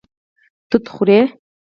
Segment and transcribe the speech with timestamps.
[0.69, 1.19] توت خوري